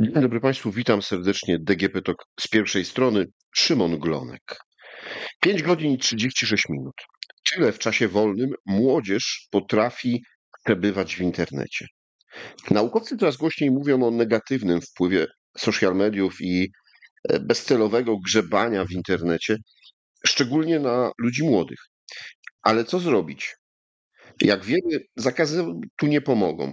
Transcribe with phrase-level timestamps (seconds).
[0.00, 1.58] Dzień dobry Państwu, witam serdecznie.
[1.58, 4.56] DGP TOK z pierwszej strony, Szymon Glonek.
[5.40, 6.94] 5 godzin i 36 minut.
[7.50, 10.22] Tyle w czasie wolnym młodzież potrafi
[10.64, 11.86] przebywać w internecie.
[12.70, 15.26] Naukowcy coraz głośniej mówią o negatywnym wpływie
[15.58, 16.72] social mediów i
[17.28, 19.56] e, bezcelowego grzebania w internecie,
[20.26, 21.80] szczególnie na ludzi młodych.
[22.62, 23.56] Ale co zrobić?
[24.40, 25.64] Jak wiemy, zakazy
[25.96, 26.72] tu nie pomogą.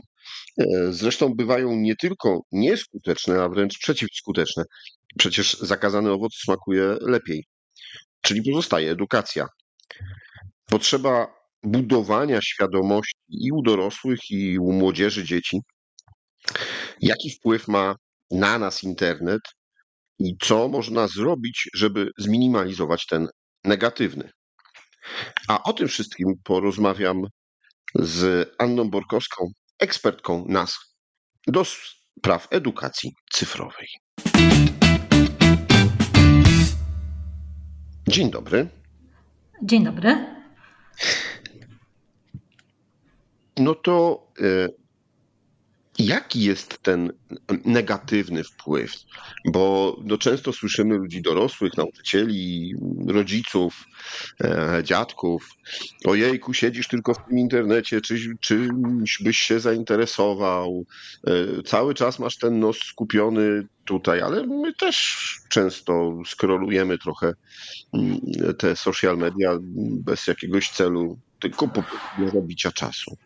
[0.59, 4.63] E, zresztą bywają nie tylko nieskuteczne, a wręcz przeciwskuteczne.
[5.17, 7.45] Przecież zakazany owoc smakuje lepiej.
[8.21, 9.47] Czyli pozostaje edukacja.
[10.65, 15.61] Potrzeba budowania świadomości i u dorosłych, i u młodzieży, dzieci,
[17.01, 17.95] jaki wpływ ma
[18.31, 19.41] na nas internet
[20.19, 23.27] i co można zrobić, żeby zminimalizować ten
[23.63, 24.31] negatywny.
[25.47, 27.23] A o tym wszystkim porozmawiam
[27.95, 30.77] z Anną Borkowską, ekspertką NAS
[31.47, 33.87] do spraw edukacji cyfrowej.
[38.07, 38.67] Dzień dobry.
[39.63, 40.37] Dzień dobry.
[43.57, 44.69] No to e,
[45.99, 47.13] Jaki jest ten
[47.65, 48.91] negatywny wpływ?
[49.45, 52.75] Bo no, często słyszymy ludzi dorosłych, nauczycieli,
[53.07, 53.85] rodziców,
[54.43, 55.49] e, dziadków.
[56.05, 60.85] Ojejku, siedzisz tylko w tym internecie, czy, czymś byś się zainteresował.
[61.27, 65.17] E, cały czas masz ten nos skupiony tutaj, ale my też
[65.49, 67.33] często skrolujemy trochę
[67.93, 68.19] mm,
[68.57, 69.51] te social media
[70.05, 71.83] bez jakiegoś celu, tylko po
[72.33, 73.17] zabicia czasu.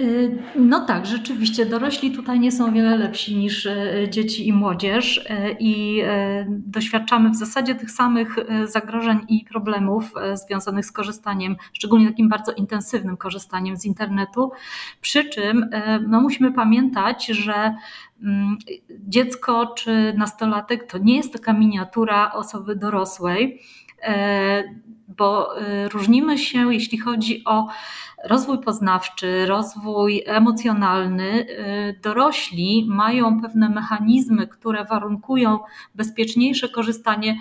[0.00, 5.16] Y, no tak, rzeczywiście dorośli tutaj nie są wiele lepsi niż y, dzieci i młodzież
[5.16, 6.02] y, i
[6.48, 13.16] doświadczamy w zasadzie tych samych zagrożeń i problemów związanych z korzystaniem, szczególnie takim bardzo intensywnym
[13.16, 14.50] korzystaniem z internetu.
[15.00, 15.70] Przy czym
[16.08, 17.74] no, musimy pamiętać, że
[18.22, 18.58] mm,
[18.90, 23.60] dziecko czy nastolatek to nie jest taka miniatura osoby dorosłej
[25.08, 25.48] bo
[25.92, 27.68] różnimy się, jeśli chodzi o
[28.24, 35.58] rozwój poznawczy, rozwój emocjonalny, y, dorośli mają pewne mechanizmy, które warunkują
[35.94, 37.36] bezpieczniejsze korzystanie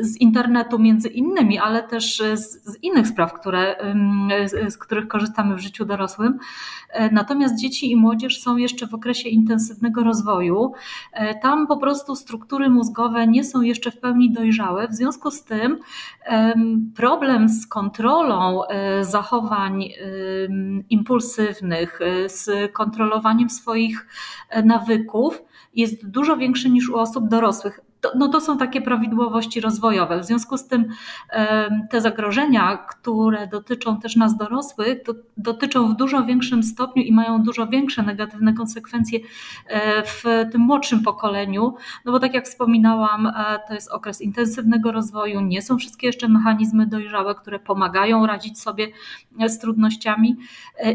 [0.00, 3.76] z internetu między innymi, ale też z, z, innych spraw, które,
[4.68, 6.38] z których korzystamy w życiu dorosłym.
[6.90, 10.72] E, natomiast dzieci i młodzież są jeszcze w okresie intensywnego rozwoju.
[11.12, 14.88] E, tam po prostu struktury mózgowe nie są jeszcze w pełni dojrzałe.
[14.88, 15.78] W związku z tym
[16.96, 19.84] problem z kontrolą e, zachowań
[20.90, 24.06] impulsywnych, z kontrolowaniem swoich
[24.64, 25.42] nawyków
[25.74, 30.20] jest dużo większy niż u osób dorosłych to, no to są takie prawidłowości rozwojowe.
[30.20, 30.84] W związku z tym
[31.90, 34.98] te zagrożenia, które dotyczą też nas dorosłych,
[35.36, 39.18] dotyczą w dużo większym stopniu i mają dużo większe negatywne konsekwencje
[39.66, 43.32] e, w tym młodszym pokoleniu, no bo tak jak wspominałam, e,
[43.68, 48.88] to jest okres intensywnego rozwoju, nie są wszystkie jeszcze mechanizmy dojrzałe, które pomagają radzić sobie
[49.40, 50.36] e, z trudnościami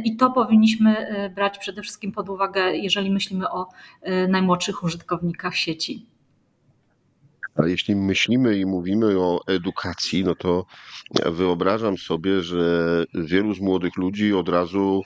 [0.03, 3.67] i to powinniśmy brać przede wszystkim pod uwagę, jeżeli myślimy o
[4.27, 6.18] najmłodszych użytkownikach sieci.
[7.59, 10.65] Ale jeśli myślimy i mówimy o edukacji, no to
[11.25, 15.01] wyobrażam sobie, że wielu z młodych ludzi od razu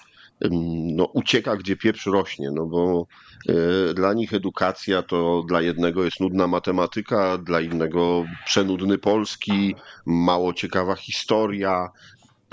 [0.95, 3.07] no, ucieka, gdzie pieprz rośnie, no bo
[3.49, 9.75] e, dla nich edukacja to dla jednego jest nudna matematyka, dla innego przenudny polski,
[10.05, 11.89] mało ciekawa historia,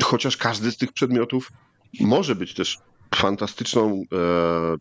[0.02, 1.52] chociaż każdy z tych przedmiotów
[2.00, 2.78] może być też
[3.14, 4.16] fantastyczną e,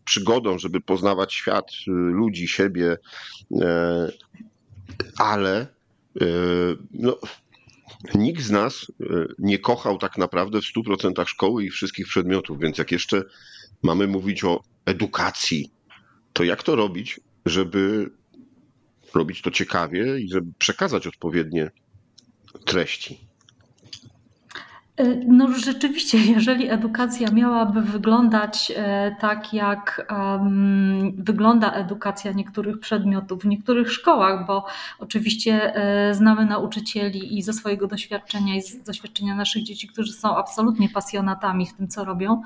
[0.04, 2.96] przygodą, żeby poznawać świat, ludzi, siebie,
[3.60, 4.08] e,
[5.18, 5.66] ale
[6.20, 6.26] e,
[6.90, 7.18] no,
[8.14, 9.04] nikt z nas e,
[9.38, 13.22] nie kochał tak naprawdę w 100% szkoły i wszystkich przedmiotów, więc jak jeszcze
[13.82, 15.70] mamy mówić o edukacji,
[16.32, 18.10] to jak to robić, żeby
[19.14, 21.70] robić to ciekawie i żeby przekazać odpowiednie
[22.64, 23.29] treści?
[25.00, 33.42] E, no rzeczywiście, jeżeli edukacja miałaby wyglądać e, tak, jak um, wygląda edukacja niektórych przedmiotów
[33.42, 34.66] w niektórych szkołach, bo
[34.98, 40.36] oczywiście e, znamy nauczycieli i ze swojego doświadczenia i z doświadczenia naszych dzieci, którzy są
[40.36, 42.42] absolutnie pasjonatami w tym, co robią.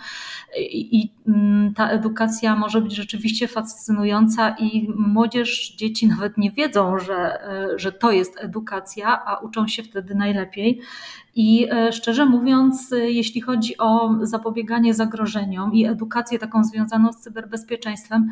[0.58, 6.98] I, i mm, ta edukacja może być rzeczywiście fascynująca i młodzież, dzieci nawet nie wiedzą,
[6.98, 7.38] że,
[7.76, 10.80] że to jest edukacja, a uczą się wtedy najlepiej.
[11.36, 12.43] I e, szczerze mówiąc,
[12.92, 18.30] e, jeśli chodzi o zapobieganie zagrożeniom i edukację taką związaną z cyberbezpieczeństwem,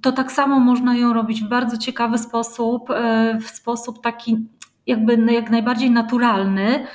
[0.00, 4.46] to tak samo można ją robić w bardzo ciekawy sposób, e, w sposób taki
[4.86, 6.86] jakby jak najbardziej naturalny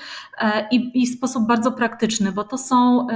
[0.72, 3.08] i, i w sposób bardzo praktyczny, bo to są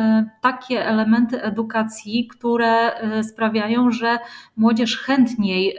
[0.41, 2.91] takie elementy edukacji, które
[3.23, 4.19] sprawiają, że
[4.57, 5.77] młodzież chętniej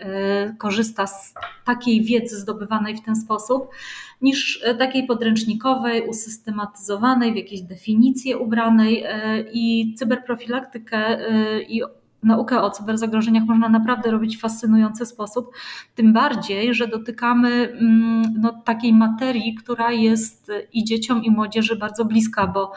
[0.58, 3.68] korzysta z takiej wiedzy zdobywanej w ten sposób,
[4.22, 9.04] niż takiej podręcznikowej, usystematyzowanej, w jakieś definicje ubranej
[9.52, 11.18] i cyberprofilaktykę
[11.68, 11.82] i
[12.24, 15.50] naukę o cyberzagrożeniach można naprawdę robić w fascynujący sposób,
[15.94, 22.04] tym bardziej, że dotykamy mm, no, takiej materii, która jest i dzieciom, i młodzieży bardzo
[22.04, 22.72] bliska, bo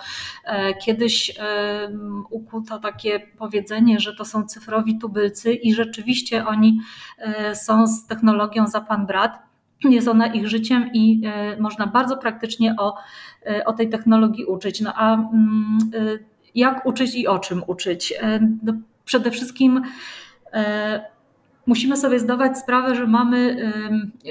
[0.45, 1.89] e, kiedyś e,
[2.29, 6.79] ukuto takie powiedzenie, że to są cyfrowi tubylcy i rzeczywiście oni
[7.17, 9.39] e, są z technologią za pan brat.
[9.83, 11.21] Jest ona ich życiem i
[11.59, 12.95] można bardzo praktycznie o,
[13.65, 14.81] o tej technologii uczyć.
[14.81, 15.77] No a mm,
[16.55, 18.13] jak uczyć i o czym uczyć?
[19.07, 19.81] Przede wszystkim
[20.53, 21.05] e,
[21.67, 23.57] musimy sobie zdawać sprawę, że mamy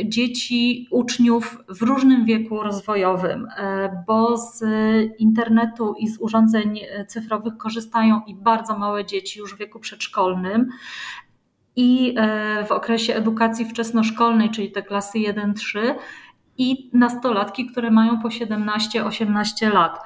[0.05, 4.65] dzieci, uczniów w różnym wieku rozwojowym, e, bo z
[5.19, 10.69] internetu i z urządzeń cyfrowych korzystają i bardzo małe dzieci już w wieku przedszkolnym.
[11.77, 15.95] I e, w okresie edukacji wczesnoszkolnej, czyli te klasy 1-3,
[16.59, 20.01] i nastolatki, które mają po 17-18 lat.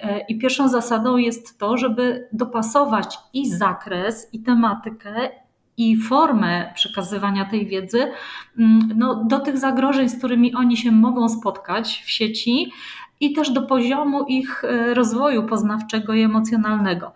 [0.00, 5.30] E, I pierwszą zasadą jest to, żeby dopasować i zakres, i tematykę,
[5.76, 8.12] i formę przekazywania tej wiedzy
[8.58, 12.72] mm, no, do tych zagrożeń, z którymi oni się mogą spotkać w sieci,
[13.20, 17.12] i też do poziomu ich e, rozwoju poznawczego i emocjonalnego.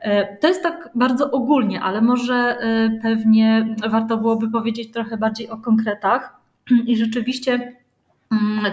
[0.00, 2.58] E, to jest tak bardzo ogólnie, ale może
[3.02, 6.36] pewnie warto byłoby powiedzieć trochę bardziej o konkretach.
[6.86, 7.81] I rzeczywiście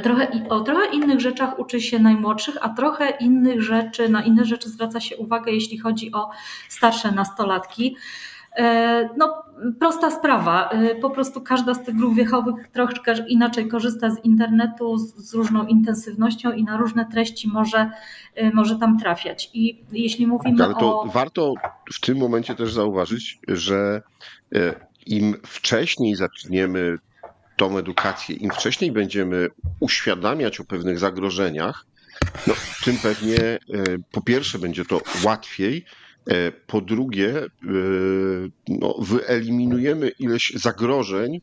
[0.03, 4.69] trochę, o trochę innych rzeczach uczy się najmłodszych, a trochę innych rzeczy, na inne rzeczy
[4.69, 6.29] zwraca się uwagę, jeśli chodzi o
[6.69, 7.95] starsze nastolatki.
[8.55, 9.43] E, no,
[9.79, 10.69] prosta sprawa.
[10.69, 15.33] E, po prostu każda z tych grup wiekowych troszkę inaczej korzysta z internetu z, z,
[15.33, 17.91] różną intensywnością i na różne treści może,
[18.35, 19.49] e, może tam trafiać.
[19.53, 21.07] I jeśli mówimy tak, Ale to o...
[21.07, 21.53] warto
[21.93, 24.01] w tym momencie też zauważyć, że
[25.05, 26.97] im wcześniej zaczniemy
[27.59, 31.85] tą edukację, im wcześniej będziemy uświadamiać o pewnych zagrożeniach,
[32.47, 32.53] no,
[32.85, 33.59] tym pewnie e,
[34.11, 35.85] po pierwsze będzie to łatwiej,
[36.27, 37.49] e, po drugie e,
[38.67, 41.41] no, wyeliminujemy ileś zagrożeń,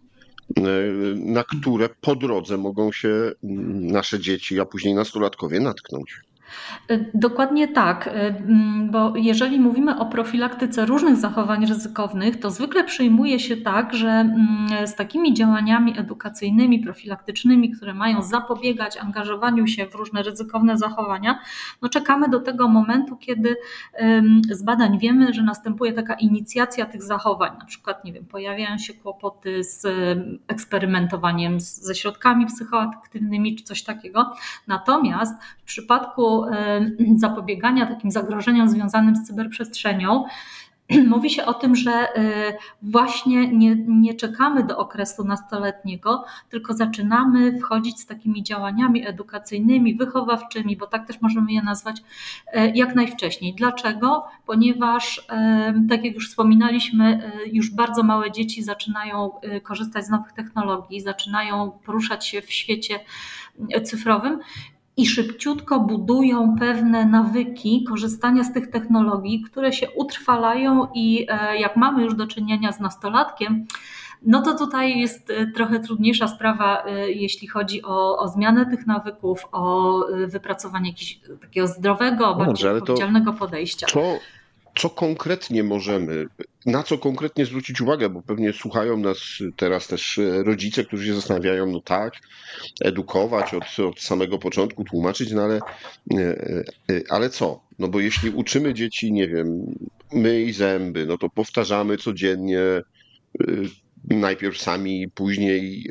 [1.16, 3.32] na które po drodze mogą się
[3.92, 6.20] nasze dzieci, a później nastolatkowie natknąć.
[7.14, 8.10] Dokładnie tak,
[8.90, 14.30] bo jeżeli mówimy o profilaktyce różnych zachowań ryzykownych, to zwykle przyjmuje się tak, że
[14.86, 21.38] z takimi działaniami edukacyjnymi, profilaktycznymi, które mają zapobiegać angażowaniu się w różne ryzykowne zachowania,
[21.82, 23.56] no czekamy do tego momentu, kiedy
[24.50, 28.94] z badań wiemy, że następuje taka inicjacja tych zachowań, na przykład, nie wiem, pojawiają się
[28.94, 29.86] kłopoty z
[30.48, 34.32] eksperymentowaniem ze środkami psychoaktywnymi czy coś takiego.
[34.66, 36.35] Natomiast w przypadku
[37.16, 40.24] zapobiegania takim zagrożeniom związanym z cyberprzestrzenią,
[41.14, 42.52] mówi się o tym, że e,
[42.82, 50.76] właśnie nie, nie czekamy do okresu nastoletniego, tylko zaczynamy wchodzić z takimi działaniami edukacyjnymi, wychowawczymi,
[50.76, 52.02] bo tak też możemy je nazwać,
[52.52, 53.54] e, jak najwcześniej.
[53.54, 54.26] Dlaczego?
[54.46, 55.26] Ponieważ,
[55.88, 59.30] tak jak już wspominaliśmy, e, już bardzo małe dzieci zaczynają
[59.62, 63.00] korzystać z nowych technologii, zaczynają poruszać się w świecie
[63.84, 64.40] cyfrowym
[64.96, 71.76] i szybciutko budują pewne nawyki korzystania z tych technologii, które się utrwalają i e, jak
[71.76, 73.66] mamy już do czynienia z nastolatkiem,
[74.22, 78.86] no to tutaj jest e, trochę trudniejsza sprawa, e, jeśli chodzi o, o zmianę tych
[78.86, 83.86] nawyków, o wypracowanie jakiegoś takiego zdrowego, no bardziej odpowiedzialnego podejścia.
[83.86, 84.00] Co,
[84.76, 86.26] co konkretnie możemy,
[86.66, 89.18] na co konkretnie zwrócić uwagę, bo pewnie słuchają nas
[89.56, 92.12] teraz też rodzice, którzy się zastanawiają, no tak,
[92.84, 95.60] edukować od, od samego początku, tłumaczyć, no ale,
[96.14, 96.64] e, e,
[97.08, 97.60] ale co?
[97.78, 99.74] No bo jeśli uczymy dzieci, nie wiem,
[100.12, 102.82] myj zęby, no to powtarzamy codziennie, e,
[104.10, 105.90] najpierw sami, później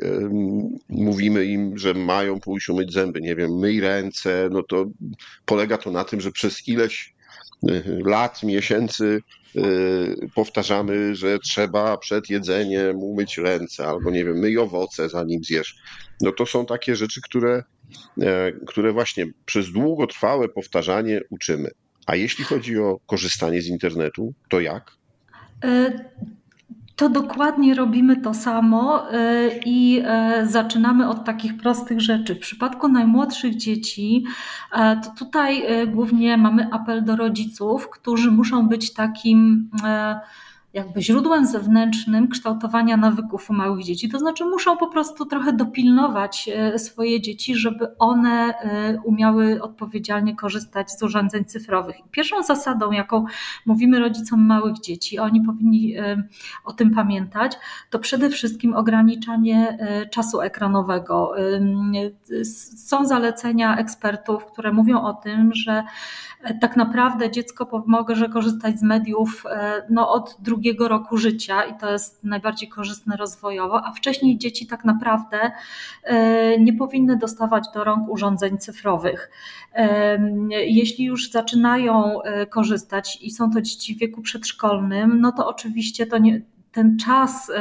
[0.88, 4.86] mówimy im, że mają pójść umyć zęby, nie wiem, myj ręce, no to
[5.44, 7.15] polega to na tym, że przez ileś
[8.04, 9.22] lat, miesięcy
[9.56, 15.76] y, powtarzamy, że trzeba przed jedzeniem umyć ręce, albo nie wiem, myj owoce zanim zjesz.
[16.20, 17.64] No to są takie rzeczy, które,
[18.22, 21.70] e, które właśnie przez długotrwałe powtarzanie uczymy.
[22.06, 24.92] A jeśli chodzi o korzystanie z internetu, to jak?
[26.96, 30.02] E, to dokładnie robimy to samo y, i
[30.42, 32.34] y, zaczynamy od takich prostych rzeczy.
[32.34, 34.24] W przypadku najmłodszych dzieci,
[34.72, 39.70] y, to tutaj głównie mamy apel do rodziców, którzy muszą być takim
[40.76, 44.08] jakby źródłem zewnętrznym kształtowania nawyków u małych dzieci.
[44.08, 50.36] To znaczy muszą po prostu trochę dopilnować e, swoje dzieci, żeby one e, umiały odpowiedzialnie
[50.36, 51.96] korzystać z urządzeń cyfrowych.
[52.10, 53.24] Pierwszą zasadą, jaką
[53.66, 56.22] mówimy rodzicom małych dzieci, oni powinni e,
[56.64, 57.52] o tym pamiętać,
[57.90, 59.78] to przede wszystkim ograniczanie
[60.10, 61.32] czasu ekranowego.
[62.76, 65.84] Są zalecenia ekspertów, które mówią o tym, że
[66.60, 69.44] tak naprawdę dziecko może korzystać z mediów
[69.90, 74.84] no, od drugiego roku życia i to jest najbardziej korzystne rozwojowo, a wcześniej dzieci tak
[74.84, 75.50] naprawdę
[76.02, 79.30] e, nie powinny dostawać do rąk urządzeń cyfrowych.
[79.74, 80.18] E,
[80.50, 86.06] jeśli już zaczynają e, korzystać i są to dzieci w wieku przedszkolnym, no to oczywiście
[86.06, 86.42] to nie,
[86.72, 87.52] ten czas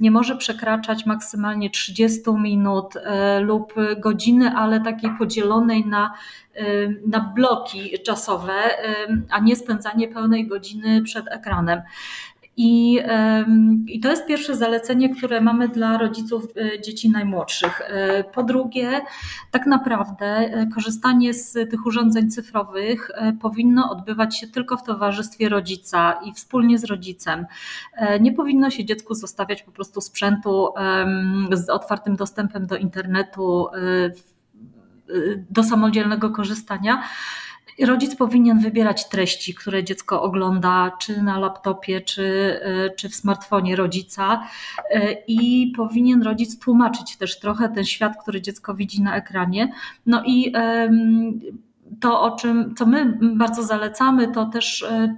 [0.00, 2.94] nie może przekraczać maksymalnie 30 minut
[3.40, 6.14] lub godziny, ale takiej podzielonej na,
[7.06, 8.52] na bloki czasowe,
[9.30, 11.82] a nie spędzanie pełnej godziny przed ekranem.
[12.56, 13.00] I,
[13.86, 17.80] I to jest pierwsze zalecenie, które mamy dla rodziców e, dzieci najmłodszych.
[17.80, 19.00] E, po drugie,
[19.50, 26.12] tak naprawdę e, korzystanie z tych urządzeń cyfrowych powinno odbywać się tylko w towarzystwie rodzica
[26.24, 27.46] i wspólnie z rodzicem.
[28.20, 30.68] Nie powinno się dziecku zostawiać po prostu sprzętu
[31.52, 33.66] z otwartym dostępem do internetu
[35.50, 37.02] do samodzielnego korzystania
[37.80, 43.76] Rodzic powinien wybierać treści, które dziecko ogląda, czy na laptopie, czy, e, czy w smartfonie
[43.76, 44.42] rodzica,
[44.90, 49.72] e, i powinien rodzic tłumaczyć też trochę ten świat, który dziecko widzi na ekranie.
[50.06, 50.52] No i
[52.00, 55.16] to, o czym, co my bardzo zalecamy, to też e,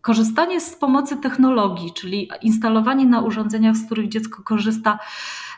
[0.00, 4.98] korzystanie z pomocy technologii, czyli instalowanie na urządzeniach, z których dziecko korzysta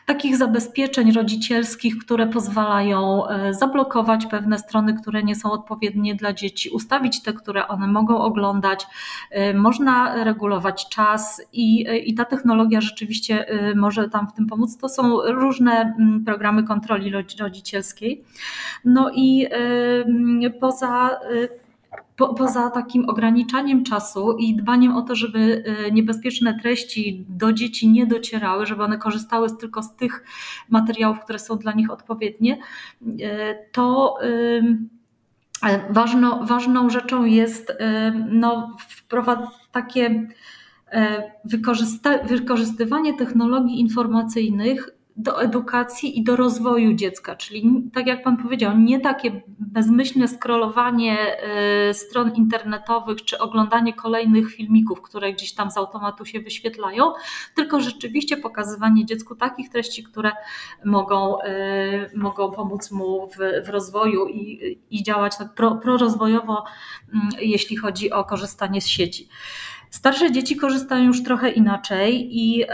[0.05, 6.69] takich zabezpieczeń rodzicielskich, które pozwalają e, zablokować pewne strony, które nie są odpowiednie dla dzieci,
[6.69, 8.87] ustawić te, które one mogą oglądać.
[9.31, 13.45] E, można regulować czas i, e, i ta technologia rzeczywiście
[13.75, 14.77] może tam w tym pomóc.
[14.77, 18.23] To są różne mm, programy kontroli rodzicielskiej.
[18.85, 19.47] No i
[20.59, 21.19] poza
[22.15, 27.89] po, poza takim ograniczaniem czasu i dbaniem o to, żeby e, niebezpieczne treści do dzieci
[27.89, 30.23] nie docierały, żeby one korzystały tylko z tych
[30.69, 32.57] materiałów, które są dla nich odpowiednie,
[33.21, 37.77] e, to e, ważno, ważną rzeczą jest
[38.29, 38.77] no,
[39.71, 40.27] takie
[42.25, 47.35] wykorzystywanie technologii informacyjnych do edukacji i do rozwoju dziecka.
[47.35, 51.37] Czyli, tak jak Pan powiedział, nie takie bezmyślne scrollowanie
[51.89, 57.13] y, stron internetowych czy oglądanie kolejnych filmików, które gdzieś tam z automatu się wyświetlają,
[57.55, 60.31] tylko rzeczywiście pokazywanie dziecku takich treści, które
[60.85, 66.63] mogą, y, mogą pomóc mu w, w rozwoju i, i działać tak pro, prorozwojowo,
[67.13, 69.29] mm, jeśli chodzi o korzystanie z sieci.
[69.93, 72.65] Starsze dzieci korzystają już trochę inaczej i,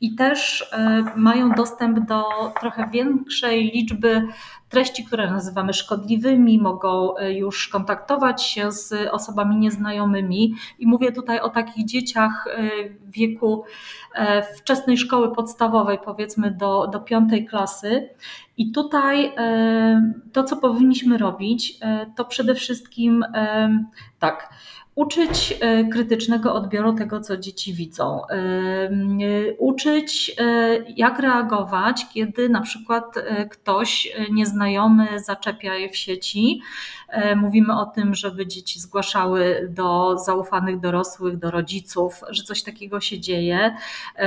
[0.00, 2.24] i też e, mają dostęp do
[2.60, 4.26] trochę większej liczby
[4.68, 10.54] treści, które nazywamy szkodliwymi, mogą e, już kontaktować się z osobami nieznajomymi.
[10.78, 13.64] I mówię tutaj o takich dzieciach e, w wieku
[14.56, 18.08] wczesnej szkoły podstawowej, powiedzmy do, do piątej klasy.
[18.56, 19.32] I tutaj
[20.32, 21.78] to, co powinniśmy robić,
[22.16, 23.24] to przede wszystkim
[24.18, 24.54] tak
[24.94, 28.38] uczyć e, krytycznego odbioru tego, co dzieci widzą, e,
[29.58, 33.14] uczyć, e, jak reagować, kiedy na przykład
[33.50, 36.60] ktoś nieznajomy zaczepia je w sieci.
[37.36, 43.20] Mówimy o tym, żeby dzieci zgłaszały do zaufanych dorosłych, do rodziców, że coś takiego się
[43.20, 43.76] dzieje,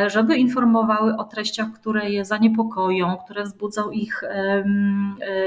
[0.08, 4.24] żeby informowały o treściach, które je zaniepokoją, które wzbudzą ich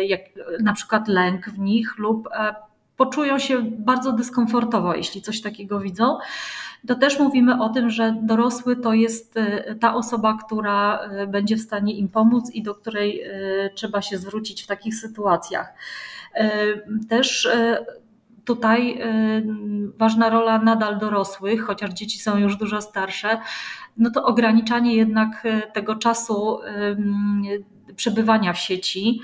[0.06, 0.20] jak,
[0.60, 2.28] na przykład lęk w nich lub
[2.98, 6.18] poczują się bardzo dyskomfortowo, jeśli coś takiego widzą.
[6.86, 11.56] To też mówimy o tym, że dorosły to jest e, ta osoba, która e, będzie
[11.56, 13.30] w stanie im pomóc i do której e,
[13.74, 15.74] trzeba się zwrócić w takich sytuacjach.
[17.08, 17.48] Też
[18.44, 19.00] tutaj
[19.98, 23.38] ważna rola nadal dorosłych, chociaż dzieci są już dużo starsze,
[23.96, 26.58] no to ograniczanie jednak tego czasu
[27.96, 29.20] przebywania w sieci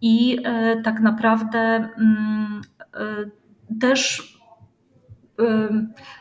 [0.00, 0.38] i
[0.84, 1.88] tak naprawdę
[2.77, 2.77] Y,
[3.80, 4.20] też
[5.40, 5.44] y,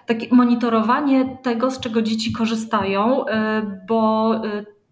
[0.05, 3.31] takie monitorowanie tego, z czego dzieci korzystają, y,
[3.88, 4.34] bo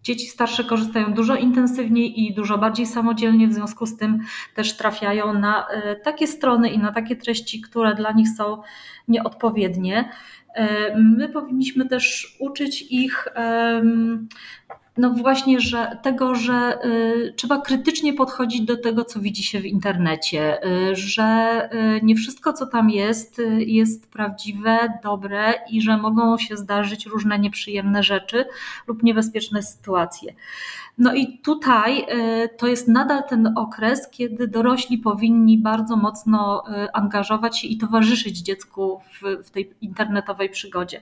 [0.02, 4.18] dzieci starsze korzystają dużo intensywniej i dużo bardziej samodzielnie, w związku z tym
[4.54, 5.66] też trafiają na
[6.04, 8.62] takie strony i na takie treści, które dla nich są
[9.08, 10.10] nieodpowiednie.
[10.96, 13.28] My powinniśmy też uczyć ich
[14.96, 19.66] no właśnie, że tego, że y, trzeba krytycznie podchodzić do tego, co widzi się w
[19.66, 26.38] internecie, y, że y, nie wszystko, co tam jest, jest prawdziwe, dobre i że mogą
[26.38, 28.44] się zdarzyć różne nieprzyjemne rzeczy
[28.86, 30.34] lub niebezpieczne sytuacje.
[30.98, 32.06] No i tutaj
[32.58, 36.62] to jest nadal ten okres, kiedy dorośli powinni bardzo mocno
[36.92, 41.00] angażować się i towarzyszyć dziecku w, w tej internetowej przygodzie.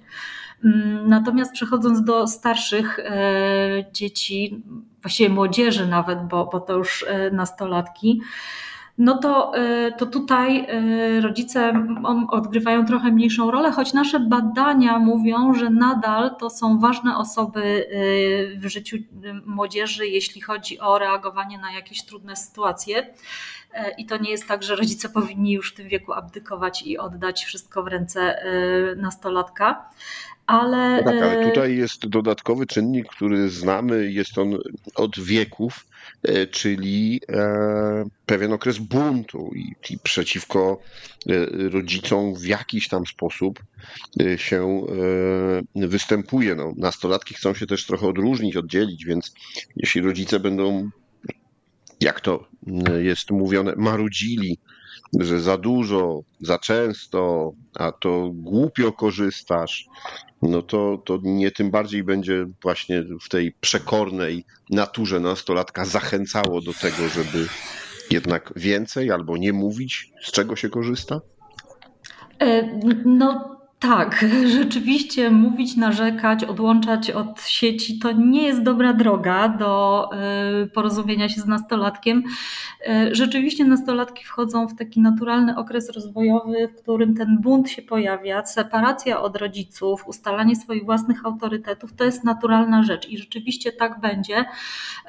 [0.65, 4.63] Mm, Natomiast przechodząc do starszych e, dzieci,
[5.03, 8.21] właściwie młodzieży nawet, bo, bo to już e, nastolatki,
[8.99, 10.67] no to, e, to tutaj
[11.21, 11.87] rodzice
[12.31, 17.87] odgrywają trochę mniejszą rolę, choć nasze badania mówią, że nadal to są ważne osoby
[18.57, 18.97] w życiu
[19.47, 23.15] młodzieży, jeśli chodzi o reagowanie na jakieś trudne sytuacje.
[23.99, 27.45] I to nie jest tak, że rodzice powinni już w tym wieku abdykować i oddać
[27.45, 28.43] wszystko w ręce
[28.97, 29.89] nastolatka.
[30.47, 34.59] Ale, No tak, ale e, tutaj jest dodatkowy czynnik, który znamy, jest on
[34.95, 35.87] od wieków,
[36.23, 40.81] e, czyli e, pewien okres buntu i, i przeciwko
[41.71, 43.63] rodzicom w jakiś tam sposób
[44.37, 44.87] się
[45.75, 46.55] występuje.
[46.55, 49.35] No, nastolatki chcą się też trochę odróżnić, oddzielić, więc
[49.77, 50.91] jeśli rodzice będą,
[52.01, 52.49] jak to
[53.03, 54.59] jest mówione, marudzili,
[55.21, 59.87] że za dużo, za często, a to głupio korzystasz,
[60.43, 66.73] no to, to nie tym bardziej będzie właśnie w tej przekornej naturze nastolatka zachęcało do
[66.73, 67.47] tego, żeby
[68.11, 71.21] jednak więcej albo nie mówić, z czego się korzysta?
[72.39, 73.54] E, No
[73.89, 74.25] tak,
[74.59, 81.41] rzeczywiście mówić, narzekać, odłączać od sieci to nie jest dobra droga do e, porozumienia się
[81.41, 82.23] z nastolatkiem.
[82.89, 88.47] E, Rzeczywiście nastolatki wchodzą w taki naturalny okres rozwojowy, w którym ten bunt się pojawia,
[88.47, 94.45] separacja od rodziców, ustalanie swoich własnych autorytetów to jest naturalna rzecz i rzeczywiście tak będzie.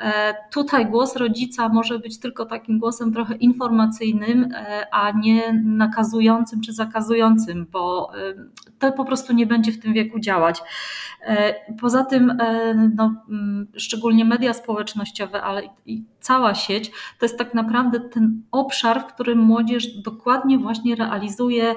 [0.01, 4.49] E, Tutaj głos rodzica może być tylko takim głosem trochę informacyjnym,
[4.91, 8.11] a nie nakazującym czy zakazującym, bo
[8.79, 10.61] to po prostu nie będzie w tym wieku działać.
[11.21, 17.37] E, Poza tym, e, no, mm, szczególnie media społecznościowe, ale i- cała sieć, to jest
[17.37, 21.75] tak naprawdę ten obszar, w którym młodzież dokładnie właśnie realizuje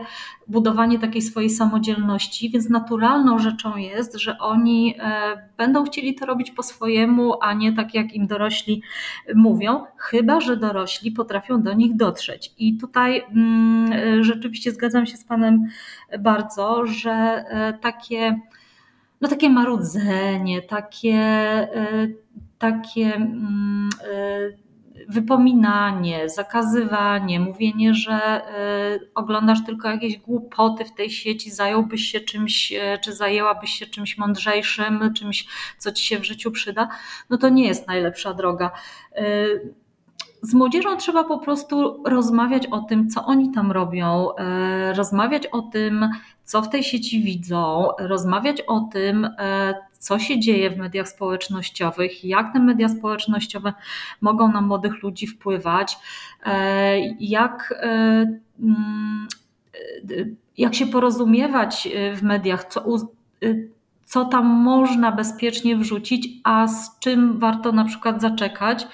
[0.48, 6.50] budowanie takiej swojej samodzielności, więc naturalną rzeczą jest, że oni e, będą chcieli to robić
[6.50, 8.82] po swojemu, a nie tak jak im dorośli
[9.34, 12.54] mówią, chyba że dorośli potrafią do nich dotrzeć.
[12.58, 15.66] I tutaj mm, e, rzeczywiście zgadzam się z Panem
[16.18, 18.40] bardzo, że e, takie,
[19.20, 21.18] no takie marudzenie, takie,
[22.58, 23.88] takie mm,
[25.08, 32.72] wypominanie, zakazywanie, mówienie, że e, oglądasz tylko jakieś głupoty w tej sieci, zająłbyś się czymś,
[32.72, 35.46] e, czy zajęłabyś się czymś mądrzejszym, czymś,
[35.78, 36.88] co ci się w życiu przyda,
[37.30, 38.70] no to nie jest najlepsza droga.
[39.12, 39.24] E,
[40.42, 44.28] z młodzieżą trzeba po prostu rozmawiać o tym, co oni tam robią,
[44.96, 46.08] rozmawiać o tym,
[46.44, 49.28] co w tej sieci widzą, rozmawiać o tym,
[49.98, 53.72] co się dzieje w mediach społecznościowych, jak te media społecznościowe
[54.20, 55.98] mogą na młodych ludzi wpływać,
[56.46, 57.86] e, jak, e,
[58.60, 59.28] mm,
[59.74, 59.78] e,
[60.58, 62.84] jak się porozumiewać w mediach, co,
[64.04, 68.86] co tam można bezpiecznie wrzucić, a z czym warto na przykład zaczekać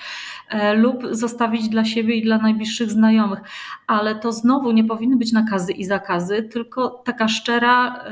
[0.77, 3.40] lub zostawić dla siebie i dla najbliższych znajomych.
[3.87, 8.05] Ale to znowu nie powinny być nakazy i zakazy, tylko taka szczera,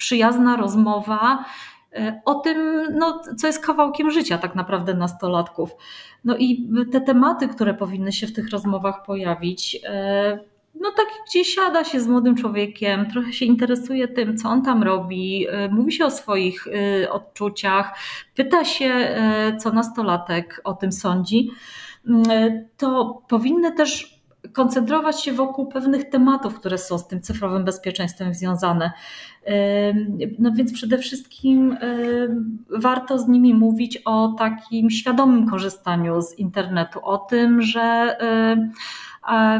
[0.00, 1.44] przyjazna rozmowa
[1.92, 5.70] e, o tym, no, co jest kawałkiem życia tak naprawdę nastolatków.
[6.24, 10.38] No i te tematy, które powinny się w tych rozmowach pojawić, e,
[10.80, 14.82] no tak gdzie siada się z młodym człowiekiem, trochę się interesuje tym, co on tam
[14.82, 16.66] robi, e, mówi się o swoich
[17.10, 17.98] odczuciach,
[18.34, 19.16] pyta się,
[19.58, 21.50] co nastolatek o tym sądzi,
[22.76, 24.19] to powinny też
[24.52, 28.92] koncentrować się wokół pewnych tematów, które są z tym cyfrowym bezpieczeństwem związane.
[30.38, 31.76] No więc przede wszystkim
[32.70, 38.16] warto z nimi mówić o takim świadomym korzystaniu z internetu, o tym, że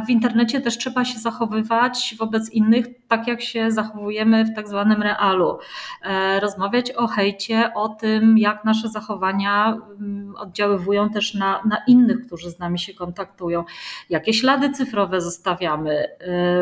[0.07, 5.03] w internecie też trzeba się zachowywać wobec innych tak, jak się zachowujemy w tak zwanym
[5.03, 5.59] realu.
[6.03, 12.27] E, Rozmawiać o hejcie, o tym, jak nasze zachowania ym, oddziaływują też na, na innych,
[12.27, 13.65] którzy z nami się kontaktują
[14.11, 16.07] jakie ślady cyfrowe zostawiamy,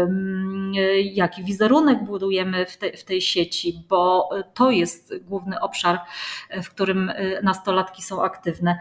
[0.02, 0.72] ym,
[1.12, 6.00] jaki wizerunek budujemy w, te, w tej sieci, bo to jest główny obszar,
[6.62, 8.78] w którym nastolatki są aktywne.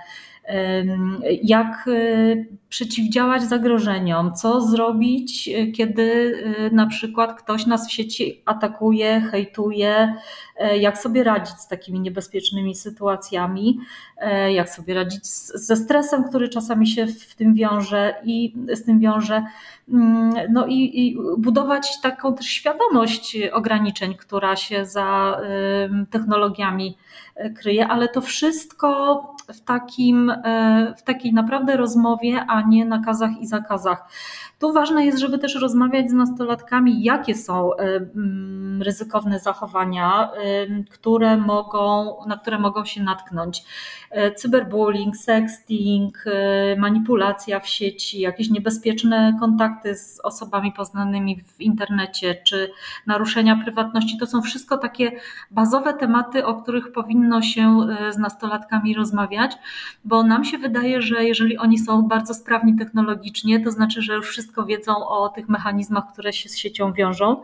[1.43, 1.89] Jak
[2.69, 6.33] przeciwdziałać zagrożeniom, co zrobić, kiedy
[6.71, 10.13] na przykład ktoś nas w sieci atakuje, hejtuje,
[10.79, 13.79] jak sobie radzić z takimi niebezpiecznymi sytuacjami,
[14.53, 19.43] jak sobie radzić ze stresem, który czasami się w tym wiąże i z tym wiąże.
[19.93, 25.41] Mm, no i, i budować taką też świadomość ograniczeń, która się za
[26.10, 26.97] technologiami
[27.36, 33.31] e, kryje, ale to wszystko w, takim, e, w takiej naprawdę rozmowie, a nie nakazach
[33.39, 34.10] i zakazach.
[34.59, 40.31] Tu ważne jest, żeby też rozmawiać z nastolatkami, jakie są e, mm, ryzykowne zachowania,
[40.89, 43.63] które mogą, na które mogą się natknąć.
[44.11, 52.35] E, cyberbullying, sexting, e, manipulacja w sieci, jakieś niebezpieczne kontakty z osobami poznanymi w internecie,
[52.45, 52.71] czy
[53.07, 54.17] naruszenia prywatności.
[54.17, 55.11] To są wszystko takie
[55.51, 59.51] bazowe tematy, o których powinno się z nastolatkami rozmawiać,
[60.05, 64.27] bo nam się wydaje, że jeżeli oni są bardzo sprawni technologicznie, to znaczy, że już
[64.27, 67.41] wszystko wszystko wiedzą o tych mechanizmach, które się z siecią wiążą.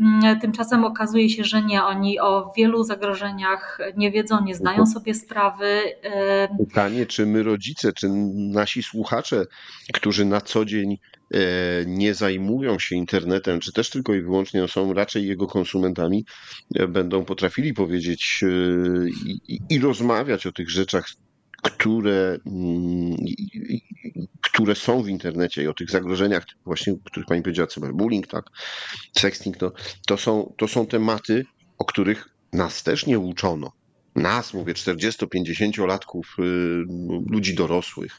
[0.00, 5.14] Mm, tymczasem okazuje się, że nie, oni o wielu zagrożeniach nie wiedzą, nie zdają sobie
[5.14, 5.82] sprawy.
[6.58, 8.08] Pytanie, czy my rodzice, czy
[8.52, 9.44] nasi słuchacze,
[9.92, 10.98] którzy na co dzień
[11.34, 11.38] e,
[11.86, 16.24] nie zajmują się internetem, czy też tylko i wyłącznie są raczej jego konsumentami,
[16.74, 18.46] e, będą potrafili powiedzieć e,
[19.48, 21.08] i, i rozmawiać o tych rzeczach,
[21.62, 23.16] które mm,
[24.42, 28.44] które są w internecie i o tych zagrożeniach, właśnie, o których pani powiedziała, cyberbullying, tak,
[29.18, 29.72] sexting, to,
[30.06, 31.44] to, są, to są tematy,
[31.78, 33.72] o których nas też nie uczono.
[34.16, 36.42] Nas, mówię, 40-50-latków, y,
[37.30, 38.12] ludzi dorosłych.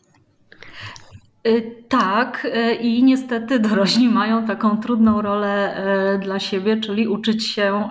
[1.47, 5.81] Y, tak, y, i niestety dorośli mają taką trudną rolę
[6.23, 7.89] dla siebie, czyli uczyć się,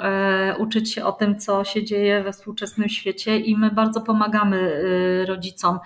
[0.58, 4.82] uczyć się o tym, co się dzieje we współczesnym świecie, i my bardzo pomagamy
[5.26, 5.78] rodzicom.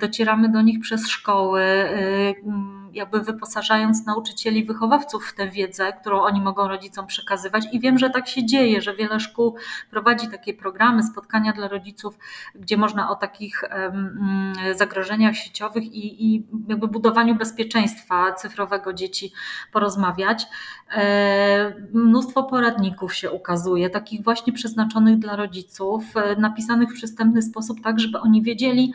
[0.00, 1.62] Docieramy do nich przez szkoły
[2.94, 7.64] jakby wyposażając nauczycieli, wychowawców w tę wiedzę, którą oni mogą rodzicom przekazywać.
[7.72, 9.56] I wiem, że tak się dzieje, że wiele szkół
[9.90, 12.18] prowadzi takie programy, spotkania dla rodziców,
[12.54, 13.64] gdzie można o takich
[14.74, 19.32] zagrożeniach sieciowych i, i jakby budowaniu bezpieczeństwa cyfrowego dzieci
[19.72, 20.46] porozmawiać.
[20.92, 27.80] E, mnóstwo poradników się ukazuje, takich właśnie przeznaczonych dla rodziców, e, napisanych w przystępny sposób,
[27.80, 28.92] tak żeby oni wiedzieli,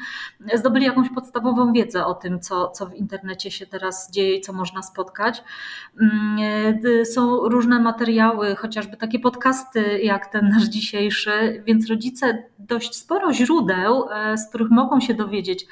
[0.54, 4.42] zdobyli jakąś podstawową wiedzę o tym, co, co w internecie się teraz teraz dzieje i
[4.42, 5.44] co można spotkać.
[6.02, 6.38] Mm,
[7.02, 13.34] e, są różne materiały, chociażby takie podcasty jak ten nasz dzisiejszy, więc rodzice dość sporo
[13.34, 15.68] źródeł, e, z których mogą się dowiedzieć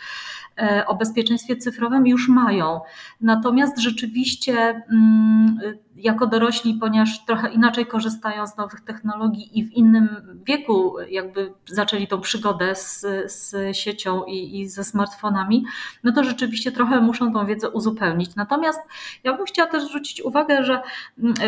[0.58, 2.82] E, o bezpieczeństwie cyfrowym już mają.
[3.22, 4.54] Natomiast rzeczywiście
[4.92, 5.60] mm,
[5.98, 10.10] jako dorośli, ponieważ trochę inaczej korzystają z nowych technologii i w innym
[10.46, 15.66] wieku jakby zaczęli tą przygodę z, z siecią i, i ze smartfonami,
[16.04, 18.36] no to rzeczywiście trochę muszą tą wiedzę uzupełnić.
[18.36, 18.80] Natomiast
[19.24, 20.82] ja bym chciała też zwrócić uwagę, że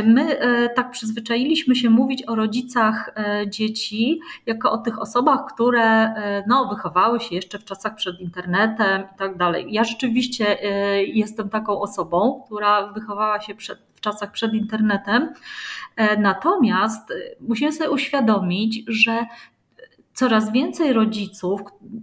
[0.06, 6.14] my e, tak przyzwyczailiśmy się mówić o rodzicach e, dzieci jako o tych osobach, które
[6.48, 9.68] no, wychowały się jeszcze w czasach przed internetem, i tak dalej.
[9.70, 10.58] Ja rzeczywiście
[11.14, 15.34] jestem taką osobą, która wychowała się przed, w czasach przed internetem.
[15.96, 19.26] E, natomiast y, musimy sobie uświadomić, że
[20.20, 21.62] coraz więcej rodziców,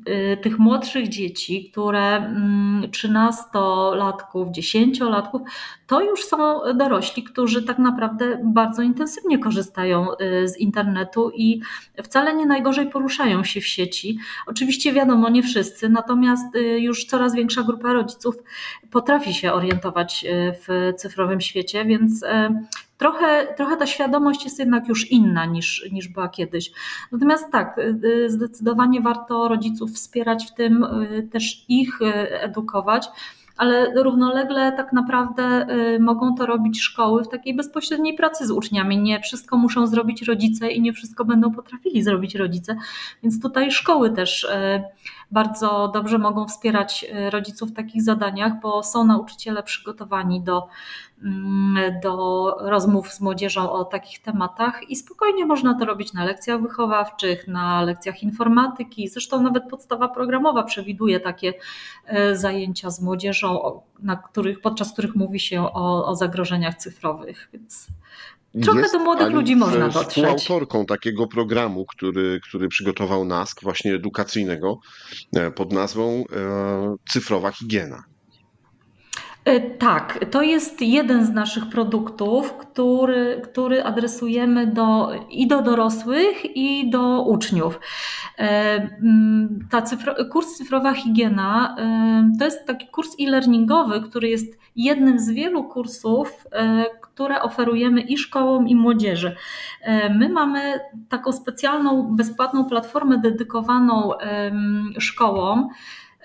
[0.09, 2.33] y, tych młodszych dzieci, które
[2.91, 5.43] 13-latków, mm, 10-latków,
[5.87, 11.61] to już są dorośli, którzy tak naprawdę bardzo intensywnie korzystają y, z internetu i
[12.03, 14.19] wcale nie najgorzej poruszają się w sieci.
[14.47, 18.37] Oczywiście wiadomo, nie wszyscy, natomiast y, już coraz większa grupa rodziców
[18.91, 20.27] potrafi się orientować
[20.67, 22.25] w cyfrowym świecie, więc
[22.99, 26.73] trochę, trochę ta świadomość jest jednak już inna niż, niż była kiedyś.
[27.13, 31.99] Natomiast tak, y, y, zdecydowanie warto rodziców wspierać w tym, y, też ich
[32.31, 33.09] edukować
[33.57, 35.67] ale równolegle tak naprawdę
[36.01, 38.99] mogą to robić szkoły w takiej bezpośredniej pracy z uczniami.
[38.99, 42.77] Nie wszystko muszą zrobić rodzice i nie wszystko będą potrafili zrobić rodzice,
[43.23, 44.49] więc tutaj szkoły też
[45.31, 50.69] bardzo dobrze mogą wspierać rodziców w takich zadaniach, bo są nauczyciele przygotowani do
[51.23, 56.63] Mm, do rozmów z młodzieżą o takich tematach i spokojnie można to robić na lekcjach
[56.63, 59.09] wychowawczych, na lekcjach informatyki.
[59.09, 61.55] Zresztą nawet podstawa programowa przewiduje takie
[62.07, 67.49] e, zajęcia z młodzieżą, na których, podczas których mówi się o, o zagrożeniach cyfrowych.
[67.53, 67.87] Więc
[68.63, 70.09] trochę Jest do młodych ludzi można dotrzeć.
[70.09, 74.79] współautorką takiego programu, który, który przygotował NASK, właśnie edukacyjnego,
[75.37, 78.05] e, pod nazwą e, Cyfrowa Higiena.
[79.45, 86.57] E, tak, to jest jeden z naszych produktów, który, który adresujemy do, i do dorosłych,
[86.57, 87.81] i do uczniów.
[89.71, 91.77] Ta cyfro, kurs Cyfrowa Higiena
[92.39, 96.47] to jest taki kurs e-learningowy, który jest jednym z wielu kursów,
[97.17, 99.37] które oferujemy i szkołom, i młodzieży.
[100.11, 104.11] My mamy taką specjalną, bezpłatną platformę dedykowaną
[104.99, 105.69] szkołom.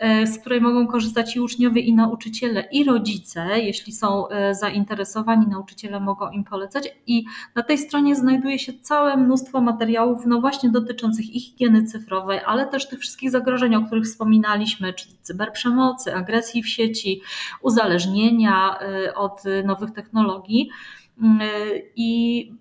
[0.02, 3.60] E, z której mogą korzystać i uczniowie, i nauczyciele, i rodzice.
[3.60, 6.90] Jeśli są e, zainteresowani, nauczyciele mogą im polecać.
[7.08, 7.24] I
[7.56, 12.68] na tej stronie znajduje się całe mnóstwo materiałów, no właśnie dotyczących ich higieny cyfrowej, ale
[12.68, 17.22] też tych wszystkich zagrożeń, o których wspominaliśmy, czyli cyberprzemocy, agresji w sieci,
[17.62, 20.70] uzależnienia e, od nowych technologii.
[21.96, 22.52] I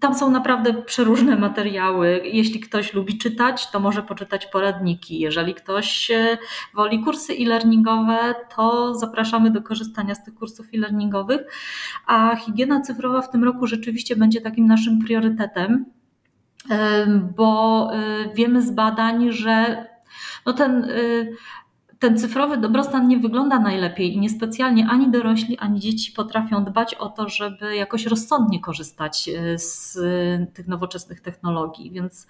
[0.00, 2.20] tam są naprawdę przeróżne materiały.
[2.24, 5.20] Jeśli ktoś lubi czytać, to może poczytać poradniki.
[5.20, 6.38] Jeżeli ktoś e,
[6.74, 11.40] woli kursy e-learningowe, to zapraszamy do korzystania z tych kursów e-learningowych.
[12.06, 15.84] A higiena cyfrowa w tym roku rzeczywiście będzie takim naszym priorytetem,
[16.70, 17.98] e, bo e,
[18.34, 19.86] wiemy z badań, że
[20.46, 20.86] no ten
[21.98, 27.08] ten cyfrowy dobrostan nie wygląda najlepiej i niespecjalnie ani dorośli, ani dzieci potrafią dbać o
[27.08, 31.90] to, żeby jakoś rozsądnie korzystać e, z e, tych nowoczesnych technologii.
[31.90, 32.26] Więc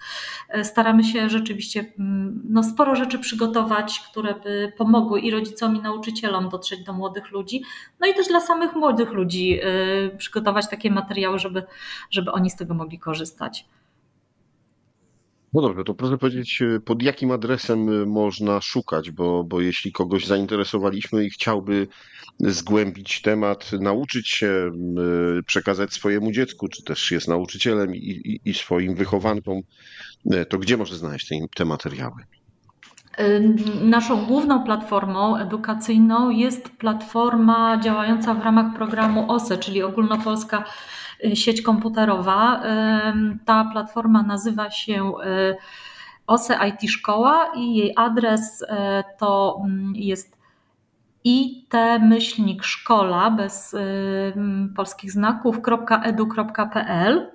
[0.49, 5.81] e, staramy się rzeczywiście mm, no, sporo rzeczy przygotować, które by pomogły i rodzicom, i
[5.81, 7.63] nauczycielom dotrzeć do młodych ludzi,
[7.99, 9.59] no i też dla samych młodych ludzi
[10.17, 11.63] przygotować takie materiały, żeby,
[12.11, 13.65] żeby oni z tego mogli korzystać.
[15.57, 19.91] No dobrze, to proszę powiedzieć, e, pod jakim adresem e, można szukać, bo, bo jeśli
[19.91, 21.87] kogoś zainteresowaliśmy i chciałby
[22.39, 28.53] zgłębić temat, nauczyć się, e, przekazać swojemu dziecku, czy też jest nauczycielem i, i, i
[28.53, 29.61] swoim wychowankom,
[30.49, 32.23] to gdzie może znaleźć te, te materiały?
[33.81, 40.63] Naszą główną platformą edukacyjną jest platforma działająca w ramach programu OSE, czyli Ogólnopolska
[41.25, 42.61] Y, sieć komputerowa.
[43.45, 45.57] Ta platforma nazywa się y,
[46.27, 48.65] OSE IT Szkoła i jej adres y,
[49.19, 50.37] to mm, jest
[51.23, 53.75] it-myślnik szkola bez
[54.75, 57.31] polskich znaków.edu.pl.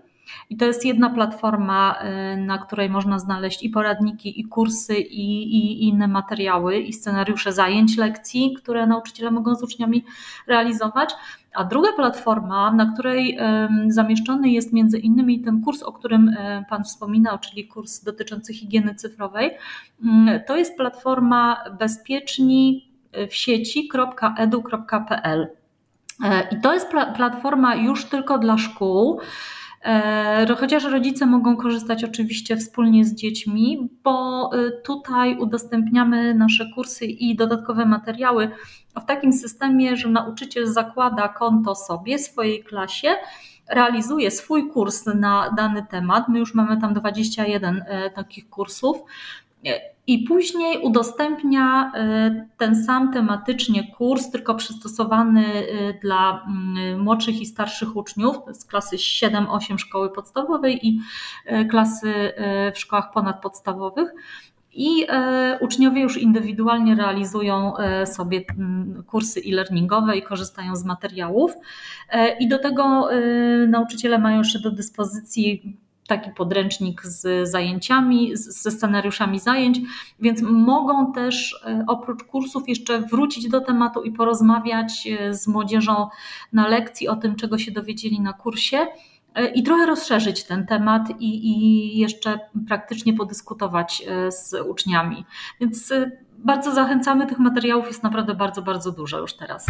[0.51, 1.99] I to jest jedna platforma,
[2.37, 7.97] na której można znaleźć i poradniki, i kursy, i, i, inne materiały, i scenariusze zajęć,
[7.97, 10.05] lekcji, które nauczyciele mogą z uczniami
[10.47, 11.11] realizować.
[11.55, 13.39] A druga platforma, na której
[13.89, 18.95] zamieszczony jest między innymi ten kurs, o którym e, Pan wspominał, czyli kurs dotyczący higieny
[18.95, 19.51] cyfrowej,
[20.47, 22.89] to jest platforma bezpieczni
[23.31, 25.49] w sieci.edu.pl.
[26.51, 29.21] I to jest platforma już tylko dla szkół.
[29.85, 34.51] E, chociaż rodzice mogą korzystać oczywiście wspólnie z dziećmi, bo
[34.85, 38.51] tutaj udostępniamy nasze kursy i dodatkowe materiały
[39.03, 43.15] w takim systemie, że nauczyciel zakłada konto sobie, swojej klasie,
[43.69, 46.29] realizuje swój kurs na dany temat.
[46.29, 48.97] My już mamy tam 21 e, takich kursów.
[50.07, 55.65] I później udostępnia e, ten sam tematycznie kurs, tylko przystosowany e,
[56.01, 61.01] dla mm, młodszych i starszych uczniów z klasy 7-8 szkoły podstawowej i
[61.71, 62.13] klasy
[62.75, 64.15] w szkołach ponadpodstawowych
[64.73, 65.07] i
[65.61, 67.73] uczniowie już indywidualnie realizują
[68.05, 71.53] sobie mm, kursy e-learningowe i korzystają z materiałów.
[72.41, 73.09] I do tego
[73.69, 79.81] nauczyciele mają jeszcze do dyspozycji taki podręcznik z zajęciami, ze scenariuszami zajęć,
[80.21, 86.09] więc mogą też oprócz kursów jeszcze wrócić do tematu i porozmawiać z młodzieżą
[86.53, 88.87] na lekcji o tym, czego się dowiedzieli na kursie
[89.35, 92.39] E, i trochę rozszerzyć ten temat i, i jeszcze
[92.69, 95.25] praktycznie podyskutować e, z uczniami.
[95.61, 99.67] Więc e, bardzo zachęcamy, tych materiałów jest naprawdę bardzo, bardzo dużo już teraz.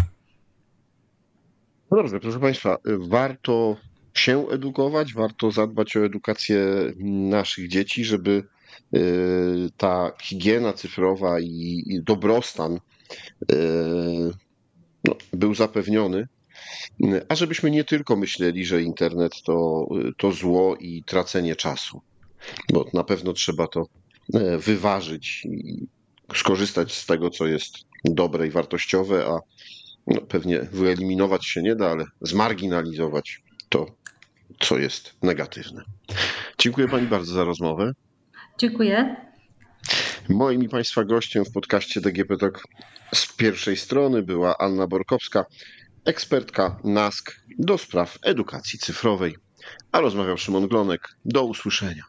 [1.91, 3.75] No dobrze, proszę Państwa, warto
[4.13, 6.65] się edukować, warto zadbać o edukację
[7.29, 8.43] naszych dzieci, żeby
[9.77, 12.79] ta higiena cyfrowa i dobrostan
[15.03, 16.27] no, był zapewniony.
[17.29, 22.01] A żebyśmy nie tylko myśleli, że internet to, to zło i tracenie czasu,
[22.73, 23.87] bo na pewno trzeba to
[24.33, 25.87] e, wyważyć i
[26.35, 29.39] skorzystać z tego, co jest dobre i wartościowe, a
[30.07, 33.85] no, pewnie wyeliminować się nie da, ale zmarginalizować to,
[34.59, 35.83] co jest negatywne.
[36.57, 37.91] Dziękuję Pani bardzo za rozmowę.
[38.57, 39.15] Dziękuję.
[40.29, 42.63] Moim i Państwa gościem w podcaście DGP Talk
[43.13, 45.45] z pierwszej strony była Anna Borkowska,
[46.05, 49.35] ekspertka NASK do spraw edukacji cyfrowej.
[49.91, 51.01] A rozmawiał Szymon Glonek.
[51.25, 52.03] Do usłyszenia.